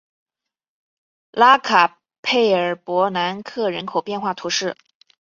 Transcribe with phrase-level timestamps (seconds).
[1.31, 4.75] 拉卡佩尔博南克人口变化图示